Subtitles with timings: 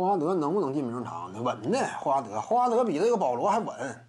[0.00, 1.42] 霍华德能不能进名人堂呢？
[1.42, 4.06] 稳呢，霍华德，霍华德比这个保罗还稳。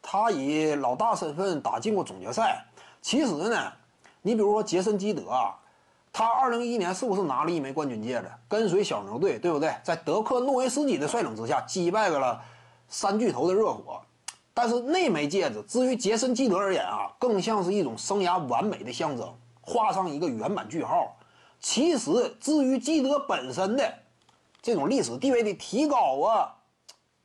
[0.00, 2.64] 他以老大身份打进过总决赛。
[3.02, 3.72] 其实呢，
[4.22, 5.54] 你比如说杰森基德啊，
[6.14, 8.30] 他二零一一年是不是拿了一枚冠军戒指？
[8.48, 9.74] 跟随小牛队，对不对？
[9.82, 12.40] 在德克诺维斯基的率领之下，击败了
[12.88, 14.00] 三巨头的热火。
[14.54, 21.14] 但是那枚戒指，至于杰森基德而言啊，更像是一种生涯完美的象征，画上一个圆满句号。
[21.60, 23.98] 其实，至于基德本身的。
[24.62, 26.54] 这种历史地位的提高啊，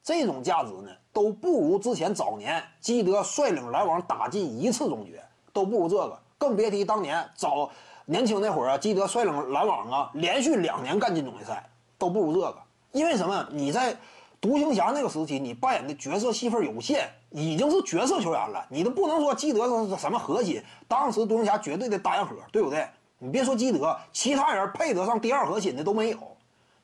[0.04, 5.24] 这种价值呢，都不如之前早年基德率领篮网打进一次总决，
[5.54, 6.20] 都不如这个。
[6.40, 7.70] 更别提当年早
[8.06, 11.70] 年轻那会儿啊，基德率领篮网啊，连续两年干进总决赛，
[12.00, 12.58] 都不如这个。
[12.92, 13.48] 因为什么？
[13.52, 13.96] 你在
[14.42, 20.60] 独行侠那个时期，你扮演的角色戏份有限，已经是角色球员了，你都不能说基德是什么核心。
[20.88, 22.88] 当时独行侠绝对的大烟盒，对不对？
[23.20, 26.18] 你别说基德，其他人配得上第二核心的都没有。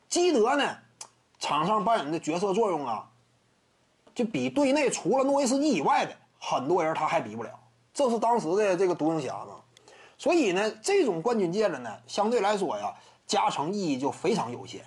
[0.08, 0.76] 基德呢，
[1.38, 3.08] 场上扮演的角色作用啊，
[4.14, 7.50] 就比队内除了诺维斯基以外的很多人他还比不了。
[7.92, 9.60] 这是当时的这个独行侠嘛，
[10.18, 12.92] 所以呢，这种冠军戒指呢，相对来说呀，
[13.26, 14.84] 加成意义就非常有限。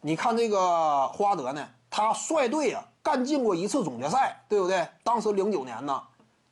[0.00, 4.86] 你看这个霍华德呢，他率队啊干进过一次总决赛，对不对？
[5.02, 6.02] 当时零九年呢，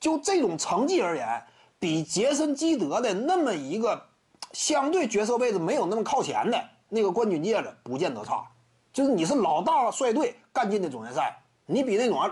[0.00, 1.42] 就这种成绩而言，
[1.78, 4.06] 比杰森基德的那么一个
[4.52, 6.64] 相对角色位置没有那么靠前的。
[6.90, 8.46] 那个冠军戒指不见得差，
[8.92, 12.30] 就是你是老大率队干进的总决赛，你比那种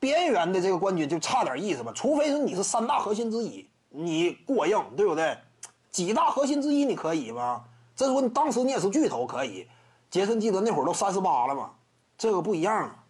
[0.00, 1.92] 边缘的这个冠军就差点意思吧？
[1.94, 5.38] 除非是你是三大核心之一，你过硬，对不对？
[5.90, 7.64] 几大核心之一你可以吗？
[7.94, 9.68] 这说你当时你也是巨头，可以。
[10.10, 11.70] 杰森基德那会儿都三十八了嘛，
[12.16, 13.04] 这个不一样啊。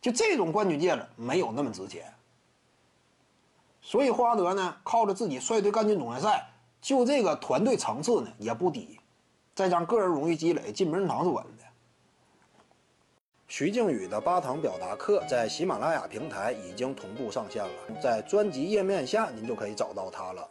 [0.00, 2.12] 就这种冠军戒指没有那么值钱，
[3.80, 6.48] 所以霍华德呢，靠着自己率队干进总决赛，
[6.80, 8.98] 就这个团队层次呢也不低。
[9.54, 11.64] 再加上个人荣誉积累，进名堂是稳的。
[13.48, 20.48] 徐静宇的八堂表达课在喜马拉雅平台已经同步上线了，在专辑页面下您就可以找到它了。